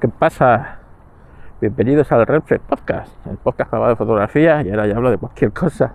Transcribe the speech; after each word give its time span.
¿Qué 0.00 0.08
pasa? 0.08 0.78
Bienvenidos 1.60 2.10
al 2.10 2.26
Renfe 2.26 2.58
Podcast, 2.58 3.14
el 3.26 3.36
podcast 3.36 3.70
grabado 3.70 3.90
de 3.90 3.96
fotografía 3.96 4.62
y 4.62 4.70
ahora 4.70 4.86
ya 4.86 4.96
hablo 4.96 5.10
de 5.10 5.18
cualquier 5.18 5.52
cosa. 5.52 5.94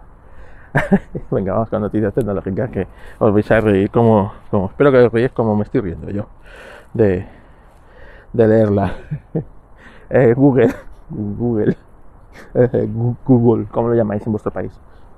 Venga, 1.31 1.53
vamos 1.53 1.69
con 1.71 1.81
noticias 1.81 2.13
tecnológicas 2.13 2.69
que 2.69 2.87
os 3.17 3.33
vais 3.33 3.49
a 3.49 3.61
reír 3.61 3.89
como, 3.89 4.31
como 4.51 4.67
espero 4.67 4.91
que 4.91 4.99
os 4.99 5.11
reíis 5.11 5.31
como 5.31 5.55
me 5.55 5.63
estoy 5.63 5.81
riendo 5.81 6.11
yo 6.11 6.27
de, 6.93 7.25
de 8.31 8.47
leerla. 8.47 8.93
Eh, 10.07 10.35
Google, 10.35 10.71
Google, 11.09 11.75
eh, 12.53 12.87
Google, 13.25 13.65
¿cómo 13.71 13.87
lo 13.87 13.95
llamáis 13.95 14.23
en 14.27 14.33
vuestro 14.33 14.51
país? 14.51 14.71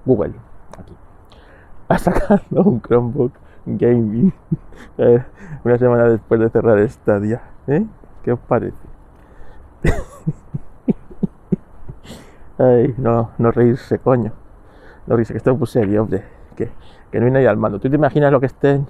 Google, 0.06 0.32
aquí. 0.80 0.96
Ha 1.90 1.98
sacado 1.98 2.64
un 2.64 2.82
Chromebook 2.82 3.34
Gaming 3.66 4.32
eh, 4.98 5.22
una 5.66 5.78
semana 5.78 6.06
después 6.06 6.40
de 6.40 6.50
cerrar 6.50 6.90
Stadia. 6.90 7.42
¿eh? 7.68 7.86
¿Qué 8.28 8.34
os 8.34 8.40
parece? 8.42 8.76
Ay, 12.58 12.94
no, 12.98 13.32
no 13.38 13.52
reírse, 13.52 14.00
coño. 14.00 14.34
No 15.06 15.16
reírse, 15.16 15.32
que 15.32 15.38
esto 15.38 15.52
es 15.52 15.58
muy 15.58 15.66
serio, 15.66 16.02
hombre. 16.02 16.26
Que, 16.58 16.70
que 17.10 17.22
no 17.22 17.28
hay 17.28 17.32
nadie 17.32 17.48
al 17.48 17.56
mando. 17.56 17.80
¿Tú 17.80 17.90
te 17.90 17.96
imaginas 17.96 18.34
lo 18.34 18.42
que 18.42 18.48
estén 18.48 18.86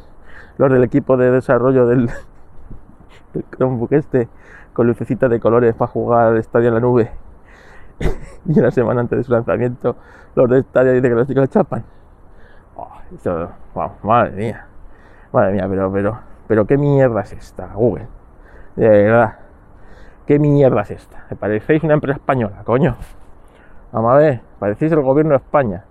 los 0.58 0.72
del 0.72 0.84
equipo 0.84 1.18
de 1.18 1.30
desarrollo 1.30 1.86
del, 1.86 2.08
del 3.36 3.46
Chromebook 3.56 3.94
este 3.94 4.28
con 4.74 4.88
lucecitas 4.88 5.30
de 5.30 5.40
colores 5.40 5.76
para 5.76 5.92
jugar 5.92 6.30
al 6.30 6.38
estadio 6.38 6.70
en 6.70 6.74
la 6.74 6.80
nube? 6.80 7.12
y 8.48 8.60
una 8.60 8.72
semana 8.72 9.02
antes 9.02 9.20
de 9.20 9.24
su 9.24 9.34
lanzamiento, 9.34 9.98
los 10.34 10.50
de 10.50 10.62
estadio 10.62 10.94
dicen 10.94 11.12
que 11.12 11.16
los 11.16 11.28
chicos 11.28 11.48
chapan. 11.50 11.84
Madre 14.02 14.32
mía. 14.32 14.66
Madre 15.32 15.54
mía, 15.54 15.68
pero, 15.70 15.92
pero, 15.92 16.20
pero 16.48 16.66
qué 16.66 16.76
mierda 16.76 17.22
es 17.22 17.34
esta, 17.34 17.68
Google. 17.76 18.17
De 18.78 18.88
verdad. 18.88 19.40
¿Qué 20.28 20.38
mierda 20.38 20.82
es 20.82 20.92
esta? 20.92 21.26
Me 21.32 21.36
parecéis 21.36 21.84
una 21.84 21.96
empresa 21.96 22.18
española, 22.18 22.62
coño. 22.64 22.96
Vamos 23.92 24.14
a 24.14 24.18
ver, 24.18 24.42
parecéis 24.60 24.92
el 24.92 25.02
gobierno 25.02 25.32
de 25.32 25.38
España. 25.38 25.84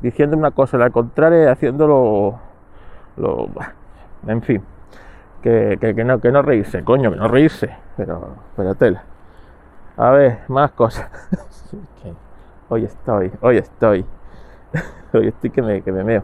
Diciendo 0.00 0.36
una 0.36 0.50
cosa, 0.50 0.78
la 0.78 0.88
contraria, 0.88 1.52
haciéndolo. 1.52 2.38
Lo, 3.18 3.48
en 4.26 4.42
fin. 4.42 4.62
Que, 5.42 5.76
que, 5.78 6.02
no, 6.02 6.18
que 6.18 6.32
no 6.32 6.40
reírse, 6.40 6.82
coño, 6.82 7.10
que 7.10 7.18
no 7.18 7.28
reírse. 7.28 7.76
Pero, 7.98 8.36
pero 8.56 8.74
tela. 8.74 9.02
A 9.98 10.10
ver, 10.10 10.38
más 10.48 10.70
cosas. 10.70 11.10
hoy 12.70 12.84
estoy, 12.84 13.32
hoy 13.42 13.58
estoy. 13.58 14.06
hoy 15.12 15.28
estoy 15.28 15.50
que 15.50 15.60
me, 15.60 15.82
que 15.82 15.92
me 15.92 16.02
meo. 16.02 16.22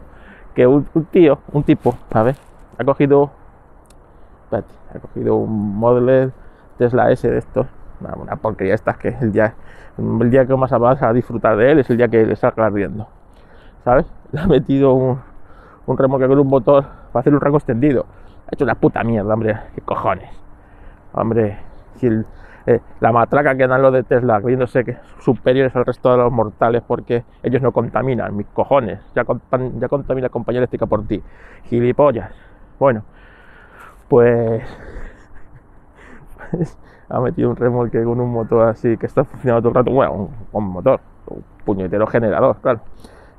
Que 0.55 0.65
un, 0.65 0.87
un 0.95 1.05
tío, 1.05 1.39
un 1.51 1.63
tipo, 1.63 1.95
a 2.11 2.23
ver, 2.23 2.35
ha 2.79 2.83
cogido. 2.83 3.29
Espérate, 4.51 4.73
ha 4.93 4.99
cogido 4.99 5.35
un 5.37 5.77
Model 5.77 6.33
Tesla 6.77 7.09
S 7.09 7.29
de 7.29 7.37
estos, 7.37 7.67
una, 8.01 8.15
una 8.15 8.35
porquería 8.35 8.75
estas 8.75 8.97
que 8.97 9.15
el 9.21 9.31
día, 9.31 9.53
el 9.97 10.29
día 10.29 10.45
que 10.45 10.53
más 10.57 10.71
vas 10.71 11.01
a 11.01 11.13
disfrutar 11.13 11.55
de 11.55 11.71
él 11.71 11.79
es 11.79 11.89
el 11.89 11.95
día 11.95 12.09
que 12.09 12.25
le 12.25 12.35
salga 12.35 12.65
ardiendo, 12.65 13.07
¿sabes? 13.85 14.05
Le 14.33 14.41
ha 14.41 14.47
metido 14.47 14.93
un, 14.93 15.21
un 15.85 15.97
remolque 15.97 16.27
con 16.27 16.37
un 16.37 16.47
motor 16.47 16.83
para 17.13 17.21
hacer 17.21 17.33
un 17.33 17.39
rango 17.39 17.57
extendido. 17.57 18.05
Ha 18.47 18.55
hecho 18.55 18.65
una 18.65 18.75
puta 18.75 19.05
mierda, 19.05 19.33
hombre, 19.33 19.57
qué 19.73 19.79
cojones. 19.79 20.29
Hombre, 21.13 21.57
si 21.95 22.09
eh, 22.65 22.81
la 22.99 23.13
matraca 23.13 23.55
que 23.55 23.67
dan 23.67 23.81
los 23.81 23.93
de 23.93 24.03
Tesla, 24.03 24.41
creyéndose 24.41 24.83
que 24.83 24.97
superiores 25.19 25.73
al 25.77 25.85
resto 25.85 26.11
de 26.11 26.17
los 26.17 26.31
mortales 26.31 26.83
porque 26.85 27.23
ellos 27.41 27.61
no 27.61 27.71
contaminan, 27.71 28.35
mis 28.35 28.47
cojones, 28.47 28.99
ya, 29.15 29.23
ya 29.23 29.87
contamina 29.87 30.25
la 30.25 30.29
compañía 30.29 30.59
eléctrica 30.59 30.87
por 30.87 31.07
ti, 31.07 31.23
gilipollas. 31.63 32.31
Bueno, 32.77 33.03
pues 34.11 34.61
ha 37.07 37.19
metido 37.21 37.49
un 37.49 37.55
remolque 37.55 38.03
con 38.03 38.19
un 38.19 38.29
motor 38.29 38.67
así 38.67 38.97
que 38.97 39.05
está 39.05 39.23
funcionando 39.23 39.61
todo 39.61 39.69
el 39.69 39.75
rato, 39.75 39.91
bueno, 39.95 40.29
un, 40.51 40.63
motor, 40.65 40.99
un 41.27 41.41
puñetero 41.63 42.05
generador, 42.07 42.57
claro, 42.57 42.81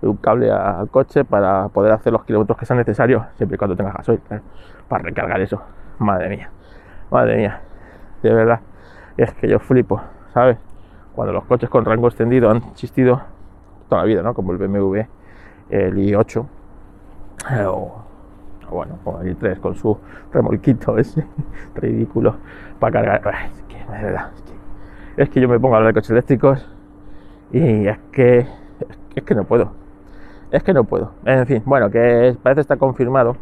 un 0.01 0.17
cable 0.17 0.51
al 0.51 0.89
coche 0.89 1.27
para 1.27 1.69
poder 1.69 1.93
hacer 1.93 2.11
los 2.11 2.25
kilómetros 2.25 2.57
que 2.57 2.65
sean 2.65 2.79
necesarios, 2.79 3.23
siempre 3.37 3.57
y 3.57 3.59
cuando 3.59 3.77
tengas 3.77 3.95
gasoil, 3.97 4.21
claro, 4.21 4.43
para 4.89 5.05
recargar 5.05 5.43
eso. 5.43 5.61
Madre 5.99 6.31
mía, 6.31 6.49
madre 7.11 7.37
mía, 7.37 7.61
de 8.23 8.33
verdad, 8.33 8.61
es 9.19 9.31
que 9.35 9.49
yo 9.49 9.59
flipo, 9.59 10.01
¿sabes? 10.33 10.57
Cuando 11.15 11.35
los 11.35 11.45
coches 11.45 11.69
con 11.69 11.85
rango 11.85 12.09
extendido 12.09 12.51
han 12.51 12.63
existido 12.73 13.21
toda 13.91 14.01
la 14.01 14.07
vida, 14.07 14.23
¿no? 14.23 14.33
Como 14.33 14.53
el 14.53 14.57
BMW, 14.57 15.03
el 15.69 15.97
i8, 15.97 16.47
o 17.67 18.02
bueno, 18.73 18.99
el 19.23 19.39
i3 19.39 19.61
con 19.61 19.75
su 19.75 19.99
remolquito 20.33 20.99
ese 20.99 21.25
ridículo 21.75 22.37
para 22.79 22.93
cargar. 22.93 23.51
Es 25.17 25.29
que, 25.29 25.41
yo 25.41 25.49
me 25.49 25.61
pongo 25.61 25.75
a 25.75 25.79
hablar 25.79 25.93
de 25.93 26.01
coches 26.01 26.11
eléctricos 26.11 26.67
y 27.53 27.87
es 27.87 27.99
que, 28.11 28.47
es 29.15 29.23
que 29.23 29.35
no 29.35 29.45
puedo. 29.45 29.73
Es 30.51 30.63
que 30.63 30.73
no 30.73 30.85
puedo. 30.85 31.13
En 31.25 31.47
fin, 31.47 31.63
bueno, 31.65 31.91
que 31.91 32.37
parece 32.43 32.63
estar 32.63 32.79
confirmado 32.79 33.37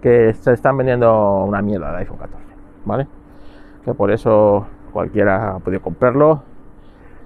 que 0.00 0.34
se 0.34 0.52
están 0.52 0.76
vendiendo 0.76 1.44
una 1.44 1.62
mierda 1.62 1.92
de 1.92 1.98
iPhone 1.98 2.18
14, 2.18 2.44
¿vale? 2.84 3.06
Que 3.84 3.94
por 3.94 4.10
eso 4.10 4.66
cualquiera 4.92 5.56
ha 5.56 5.58
podido 5.58 5.82
comprarlo 5.82 6.42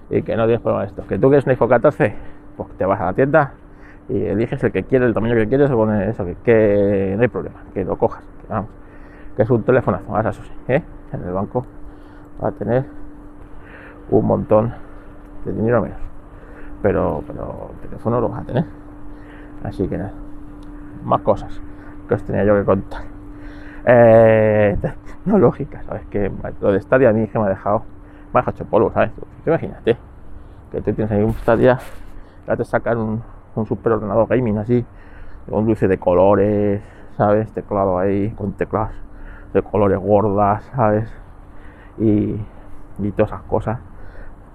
y 0.08 0.22
que 0.22 0.36
no 0.36 0.44
tienes 0.44 0.60
problema 0.60 0.84
esto. 0.84 1.06
Que 1.06 1.18
tú 1.18 1.28
quieres 1.28 1.44
un 1.44 1.50
iPhone 1.50 1.68
14, 1.68 2.14
pues 2.56 2.70
te 2.78 2.84
vas 2.84 3.00
a 3.00 3.06
la 3.06 3.12
tienda 3.12 3.52
y 4.08 4.24
eliges 4.24 4.62
el 4.64 4.72
que 4.72 4.82
quieres, 4.82 5.08
el 5.08 5.14
tamaño 5.14 5.34
que 5.34 5.48
quieres, 5.48 5.70
o 5.70 5.92
eso, 5.92 6.26
que, 6.44 7.14
no 7.16 7.22
hay 7.22 7.28
problema, 7.28 7.60
que 7.72 7.84
lo 7.84 7.96
cojas, 7.96 8.22
que, 8.40 8.52
vamos, 8.52 8.70
que 9.36 9.42
es 9.42 9.50
un 9.50 9.62
telefonazo, 9.62 10.14
ahora 10.14 10.30
eso 10.30 10.42
sí, 10.42 10.52
en 10.68 11.22
el 11.24 11.32
banco 11.32 11.64
va 12.42 12.48
a 12.48 12.52
tener 12.52 12.84
un 14.10 14.26
montón 14.26 14.74
de 15.44 15.52
dinero 15.52 15.82
menos, 15.82 15.98
pero, 16.82 17.22
pero 17.26 17.70
teléfono 17.82 18.20
lo 18.20 18.28
vas 18.28 18.42
a 18.42 18.44
tener, 18.44 18.64
así 19.62 19.86
que 19.86 19.96
nada, 19.96 20.12
más 21.04 21.20
cosas 21.20 21.60
que 22.08 22.14
os 22.14 22.22
tenía 22.24 22.44
yo 22.44 22.56
que 22.56 22.64
contar. 22.64 23.02
Eh, 23.86 24.76
no 25.24 25.38
¿sabes? 25.86 26.06
Que 26.10 26.30
lo 26.60 26.72
de 26.72 26.80
Stadia 26.80 27.10
a 27.10 27.12
mí 27.12 27.26
que 27.28 27.38
me 27.38 27.46
ha 27.46 27.48
dejado, 27.48 27.82
me 28.32 28.40
ha 28.40 28.42
dejado 28.42 28.56
hecho 28.56 28.64
polvo, 28.64 28.92
¿sabes? 28.92 29.10
Imagínate 29.46 29.96
que 30.70 30.80
tú 30.80 30.92
tienes 30.92 31.10
ahí 31.12 31.22
un 31.22 31.34
Stadia, 31.34 31.78
ya 32.46 32.56
te 32.56 32.64
sacan 32.64 32.98
un, 32.98 33.22
un 33.60 33.66
super 33.66 33.92
ordenador 33.92 34.28
gaming 34.28 34.58
así, 34.58 34.84
con 35.48 35.66
luces 35.66 35.88
de 35.88 35.98
colores, 35.98 36.82
¿sabes? 37.16 37.52
Teclado 37.52 37.98
ahí, 37.98 38.30
con 38.30 38.52
teclas 38.52 38.90
de 39.52 39.62
colores 39.62 39.98
gordas, 39.98 40.64
¿sabes? 40.74 41.12
Y, 41.98 42.36
y 42.98 43.10
todas 43.12 43.32
esas 43.32 43.42
cosas. 43.42 43.78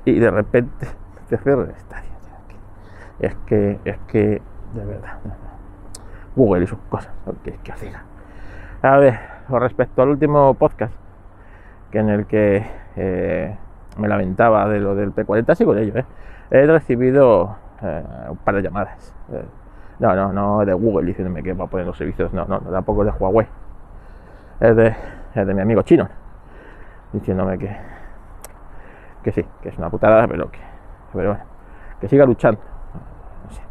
Y 0.05 0.19
de 0.19 0.31
repente 0.31 0.87
te 1.29 1.37
cierra. 1.37 1.67
Es 3.19 3.35
que, 3.45 3.79
es 3.85 3.97
que, 4.07 4.41
de 4.73 4.85
verdad, 4.85 5.19
Google 6.35 6.65
y 6.65 6.67
sus 6.67 6.79
cosas, 6.89 7.11
que, 7.43 7.53
que 7.53 7.71
hacía. 7.71 8.03
A 8.81 8.97
ver, 8.97 9.17
con 9.47 9.61
respecto 9.61 10.01
al 10.01 10.09
último 10.09 10.53
podcast, 10.55 10.93
que 11.91 11.99
en 11.99 12.09
el 12.09 12.25
que 12.25 12.65
eh, 12.97 13.55
me 13.97 14.07
lamentaba 14.07 14.67
de 14.67 14.79
lo 14.79 14.95
del 14.95 15.13
P40, 15.13 15.55
sí 15.55 15.65
con 15.65 15.77
ello, 15.77 15.97
¿eh? 15.97 16.05
he 16.51 16.65
recibido 16.65 17.55
eh, 17.85 18.03
un 18.29 18.37
par 18.37 18.55
de 18.55 18.61
llamadas. 18.61 19.13
Eh, 19.31 19.45
no, 19.99 20.15
no, 20.15 20.33
no 20.33 20.65
de 20.65 20.73
Google 20.73 21.05
diciéndome 21.05 21.41
que 21.43 21.53
va 21.53 21.65
a 21.65 21.67
poner 21.67 21.85
los 21.85 21.97
servicios, 21.97 22.33
no, 22.33 22.45
no, 22.45 22.59
tampoco 22.59 23.03
es 23.05 23.13
de 23.13 23.17
Huawei. 23.17 23.47
Es 24.59 24.75
de, 24.75 24.95
es 25.35 25.47
de 25.47 25.53
mi 25.53 25.61
amigo 25.61 25.81
chino, 25.83 26.07
diciéndome 27.13 27.57
que, 27.57 27.75
que 29.23 29.31
sí, 29.31 29.45
que 29.61 29.69
es 29.69 29.77
una 29.77 29.89
putada, 29.89 30.27
pero 30.27 30.49
que, 30.49 30.59
pero 31.13 31.29
bueno, 31.29 31.43
que 31.99 32.07
siga 32.07 32.25
luchando. 32.25 32.59
No 33.45 33.51
sé, 33.51 33.61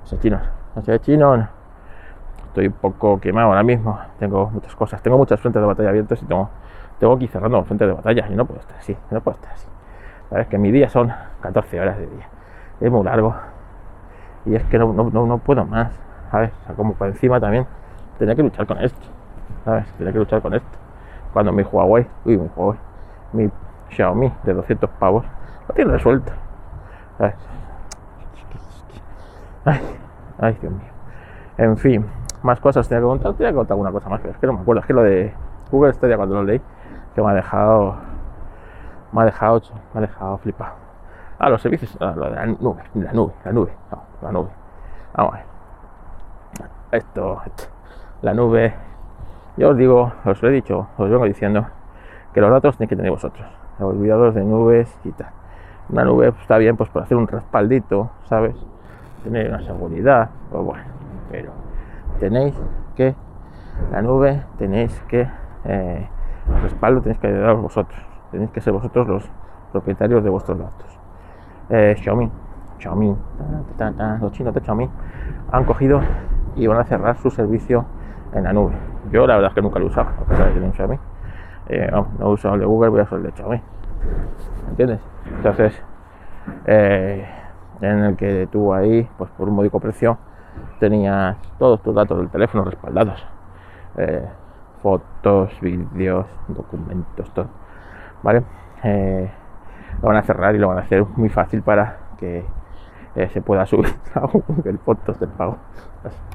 no 0.00 0.06
sé 0.06 0.18
chino, 0.18 0.40
no 0.74 0.82
sé 0.82 1.00
chino, 1.00 1.36
no. 1.36 1.48
Estoy 2.48 2.68
un 2.68 2.74
poco 2.74 3.20
quemado 3.20 3.48
ahora 3.48 3.62
mismo, 3.62 3.98
tengo 4.18 4.50
muchas 4.50 4.74
cosas, 4.74 5.02
tengo 5.02 5.18
muchas 5.18 5.40
frentes 5.40 5.60
de 5.60 5.66
batalla 5.66 5.90
abiertas 5.90 6.22
y 6.22 6.26
tengo, 6.26 6.48
tengo 6.98 7.14
aquí 7.14 7.28
cerrando 7.28 7.62
frentes 7.64 7.88
de 7.88 7.94
batalla 7.94 8.26
y 8.30 8.34
no 8.34 8.46
puedo 8.46 8.60
estar 8.60 8.78
así, 8.78 8.96
no 9.10 9.20
puedo 9.20 9.36
estar 9.36 9.52
así. 9.52 9.68
Sabes 10.30 10.46
que 10.48 10.58
mi 10.58 10.72
día 10.72 10.88
son 10.88 11.12
14 11.40 11.80
horas 11.80 11.98
de 11.98 12.06
día 12.06 12.26
es 12.80 12.90
muy 12.90 13.04
largo. 13.04 13.34
Y 14.44 14.54
es 14.54 14.64
que 14.64 14.78
no, 14.78 14.92
no, 14.92 15.26
no 15.26 15.38
puedo 15.38 15.64
más, 15.64 15.92
¿sabes? 16.30 16.52
O 16.62 16.66
sea, 16.66 16.74
como 16.74 16.94
para 16.94 17.10
encima 17.10 17.40
también 17.40 17.66
tenía 18.18 18.34
que 18.34 18.42
luchar 18.42 18.66
con 18.66 18.78
esto, 18.78 19.06
¿sabes? 19.64 19.86
Tenía 19.98 20.12
que 20.12 20.18
luchar 20.18 20.40
con 20.40 20.54
esto. 20.54 20.78
Cuando 21.32 21.52
mi 21.52 21.62
Huawei, 21.62 22.06
uy, 22.24 22.38
mi 22.38 22.48
Huawei, 22.54 22.78
mi 23.32 23.50
Xiaomi 23.90 24.32
de 24.44 24.54
200 24.54 24.88
pavos, 24.90 25.24
lo 25.68 25.74
tiene 25.74 25.92
resuelto. 25.92 26.32
Ay, 29.64 29.80
ay, 30.38 30.56
Dios 30.60 30.72
mío. 30.72 30.92
En 31.58 31.76
fin, 31.76 32.06
más 32.42 32.60
cosas 32.60 32.88
tenía 32.88 33.00
que 33.00 33.06
contar, 33.06 33.34
tenía 33.34 33.50
que 33.50 33.56
contar 33.56 33.74
alguna 33.74 33.90
cosa 33.90 34.08
más, 34.08 34.20
pero 34.20 34.32
es 34.32 34.38
que 34.38 34.46
no 34.46 34.52
me 34.52 34.60
acuerdo. 34.60 34.80
Es 34.80 34.86
que 34.86 34.92
lo 34.92 35.02
de 35.02 35.34
Google 35.70 35.92
Stadia 35.92 36.16
cuando 36.16 36.36
lo 36.36 36.44
leí, 36.44 36.60
que 37.14 37.22
me 37.22 37.30
ha 37.30 37.34
dejado, 37.34 37.96
me 39.12 39.22
ha 39.22 39.24
dejado, 39.24 39.60
me 39.92 39.98
ha 39.98 40.00
dejado 40.02 40.38
flipado. 40.38 40.85
Ah, 41.38 41.50
los 41.50 41.60
servicios, 41.60 41.96
ah, 42.00 42.14
lo 42.16 42.30
de 42.30 42.36
la 42.36 42.46
nube, 42.46 42.82
la 42.94 43.12
nube, 43.12 43.32
la 43.44 43.52
nube, 43.52 43.72
no, 43.90 44.02
la 44.22 44.32
nube. 44.32 44.48
Vamos 45.14 45.34
a 45.34 45.36
ver. 45.36 45.46
Esto, 46.92 47.42
esto, 47.44 47.64
la 48.22 48.32
nube. 48.32 48.74
Yo 49.56 49.70
os 49.70 49.76
digo, 49.76 50.12
os 50.24 50.42
lo 50.42 50.48
he 50.48 50.52
dicho, 50.52 50.86
os 50.96 51.10
vengo 51.10 51.24
diciendo 51.24 51.66
que 52.32 52.40
los 52.40 52.50
datos 52.50 52.76
tenéis 52.76 52.90
que 52.90 52.96
tener 52.96 53.10
vosotros. 53.10 53.46
Olvidados 53.78 54.34
de 54.34 54.44
nubes 54.44 54.98
y 55.04 55.12
tal. 55.12 55.30
Una 55.90 56.04
nube 56.04 56.32
está 56.40 56.58
bien 56.58 56.76
pues 56.76 56.88
para 56.90 57.04
hacer 57.04 57.16
un 57.16 57.28
respaldito, 57.28 58.10
¿sabes? 58.24 58.56
Tener 59.22 59.48
una 59.48 59.60
seguridad, 59.62 60.30
pues 60.50 60.64
bueno, 60.64 60.84
pero 61.30 61.52
tenéis 62.18 62.54
que 62.94 63.14
la 63.92 64.02
nube 64.02 64.42
tenéis 64.58 64.98
que 65.08 65.28
eh, 65.64 66.08
respaldo 66.62 67.02
tenéis 67.02 67.18
que 67.18 67.30
daros 67.30 67.60
vosotros 67.60 68.00
tenéis 68.30 68.50
que 68.50 68.60
ser 68.60 68.72
vosotros 68.72 69.06
los 69.06 69.30
propietarios 69.72 70.24
de 70.24 70.30
vuestros 70.30 70.58
datos 70.58 70.95
eh, 71.70 71.94
Xiaomi. 71.98 72.30
Xiaomi. 72.78 73.16
Los 74.20 74.32
chinos 74.32 74.54
de 74.54 74.60
Xiaomi 74.60 74.88
han 75.52 75.64
cogido 75.64 76.00
y 76.54 76.66
van 76.66 76.78
a 76.78 76.84
cerrar 76.84 77.16
su 77.18 77.30
servicio 77.30 77.84
en 78.32 78.44
la 78.44 78.52
nube. 78.52 78.74
Yo 79.10 79.26
la 79.26 79.34
verdad 79.34 79.50
es 79.50 79.54
que 79.54 79.62
nunca 79.62 79.78
lo 79.78 79.86
he 79.86 79.88
usado 79.88 80.08
a 80.08 80.24
pesar 80.24 80.52
de 80.52 80.60
un 80.60 80.72
Xiaomi. 80.72 80.98
Eh, 81.68 81.88
no, 81.90 82.08
no, 82.18 82.26
he 82.30 82.32
usado 82.32 82.54
el 82.54 82.60
de 82.60 82.66
Google 82.66 82.90
voy 82.90 83.00
a 83.00 83.02
usar 83.04 83.18
el 83.18 83.24
de 83.24 83.32
Xiaomi. 83.32 83.60
¿entiendes? 84.68 85.00
entonces 85.36 85.82
eh, 86.66 87.26
en 87.80 88.04
el 88.04 88.16
que 88.16 88.48
tú 88.50 88.72
ahí 88.72 89.08
pues 89.16 89.30
por 89.32 89.48
un 89.48 89.54
módico 89.54 89.80
precio 89.80 90.16
tenías 90.78 91.36
todos 91.58 91.82
tus 91.82 91.94
datos 91.94 92.18
del 92.18 92.28
teléfono 92.28 92.64
respaldados. 92.64 93.24
Eh, 93.96 94.26
fotos, 94.82 95.58
vídeos, 95.60 96.26
documentos, 96.48 97.30
todo. 97.32 97.48
¿Vale? 98.22 98.44
Lo 100.02 100.08
van 100.08 100.16
a 100.16 100.22
cerrar 100.22 100.54
y 100.54 100.58
lo 100.58 100.68
van 100.68 100.78
a 100.78 100.82
hacer 100.82 101.04
muy 101.16 101.28
fácil 101.28 101.62
para 101.62 101.98
que 102.18 102.44
eh, 103.14 103.28
se 103.32 103.40
pueda 103.40 103.66
subir 103.66 103.94
a 104.14 104.20
Google 104.20 104.78
Fotos 104.78 105.18
de 105.20 105.26
pago. 105.26 105.56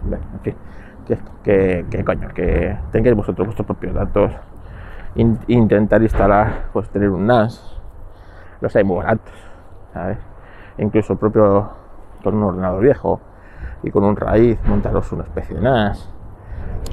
En 0.10 0.40
fin, 0.42 0.56
que, 1.44 2.04
coño, 2.06 2.30
que 2.34 2.78
tengáis 2.92 3.16
vosotros 3.16 3.48
vuestros 3.48 3.66
propios 3.66 3.94
datos. 3.94 4.32
intentar 5.16 6.02
instalar, 6.02 6.70
pues 6.74 6.90
tener 6.90 7.10
un 7.10 7.28
NAS. 7.28 7.80
Los 8.62 8.76
hay 8.76 8.84
muy 8.84 8.98
baratos, 8.98 9.34
¿sabes? 9.94 10.18
Incluso 10.78 11.14
el 11.14 11.20
propio 11.20 11.70
con 12.24 12.36
un 12.36 12.44
ordenador 12.44 12.82
viejo 12.82 13.20
y 13.84 13.92
con 13.92 14.04
un 14.04 14.16
raíz 14.16 14.60
montaros 14.66 15.12
una 15.12 15.24
especie 15.24 15.56
de 15.56 15.62
NAS 15.62 16.12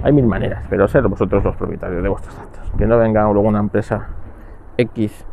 hay 0.03 0.12
mil 0.12 0.26
maneras, 0.26 0.64
pero 0.69 0.87
ser 0.87 1.06
vosotros 1.09 1.43
los 1.43 1.56
propietarios 1.56 2.03
de 2.03 2.09
vuestros 2.09 2.37
datos. 2.37 2.73
Que 2.76 2.87
no 2.87 2.99
venga 2.99 3.23
luego 3.25 3.49
una 3.49 3.59
empresa 3.59 4.09
X 4.76 5.25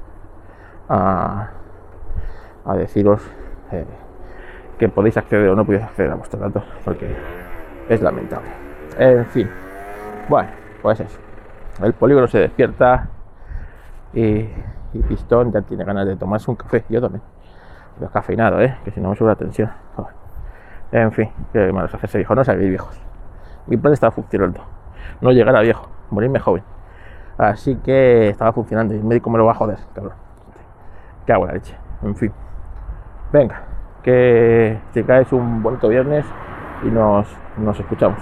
a, 0.89 1.49
deciros 2.77 3.21
eh, 3.71 3.85
que 4.77 4.89
podéis 4.89 5.17
acceder 5.17 5.49
o 5.49 5.55
no 5.55 5.65
podéis 5.65 5.83
acceder 5.83 6.11
a 6.11 6.15
vuestros 6.15 6.41
datos, 6.41 6.63
porque 6.83 7.15
es 7.89 8.01
lamentable. 8.01 8.49
En 8.97 9.25
fin, 9.25 9.49
bueno, 10.27 10.49
pues 10.81 10.99
eso. 10.99 11.19
El 11.81 11.93
polígono 11.93 12.27
se 12.27 12.39
despierta 12.39 13.09
y, 14.13 14.47
Pistón 15.09 15.51
ya 15.51 15.61
tiene 15.61 15.83
ganas 15.83 16.07
de 16.07 16.15
tomarse 16.15 16.49
un 16.49 16.55
café. 16.55 16.85
Yo 16.87 17.01
también. 17.01 17.21
Pero 17.99 18.09
cafeinado, 18.11 18.61
¿eh? 18.61 18.77
Que 18.85 18.91
si 18.91 19.01
no 19.01 19.09
me 19.09 19.15
sube 19.15 19.27
la 19.27 19.35
tensión. 19.35 19.69
En 20.91 21.11
fin, 21.11 21.29
que 21.51 21.71
malos 21.73 21.93
hacerse 21.93 22.19
viejo, 22.19 22.33
no 22.35 22.43
sabéis 22.43 22.69
viejos. 22.69 22.97
Mi 23.67 23.75
plan 23.75 23.93
estaba 23.93 24.11
funcionando. 24.11 24.61
No 25.19 25.31
llegar 25.31 25.61
viejo, 25.61 25.89
morirme 26.09 26.39
joven. 26.39 26.63
Así 27.37 27.75
que 27.75 28.29
estaba 28.29 28.53
funcionando 28.53 28.93
y 28.93 28.97
el 28.97 29.03
médico 29.03 29.29
me 29.29 29.37
lo 29.37 29.45
va 29.45 29.51
a 29.51 29.55
joder, 29.55 29.79
cabrón. 29.93 30.24
Hago 31.33 31.45
la 31.47 31.53
leche. 31.53 31.75
En 32.03 32.15
fin. 32.15 32.31
Venga, 33.31 33.63
que 34.03 34.79
te 34.93 35.03
caes 35.03 35.31
un 35.33 35.63
bonito 35.63 35.87
viernes 35.89 36.25
y 36.83 36.87
nos, 36.87 37.27
nos 37.57 37.79
escuchamos. 37.79 38.19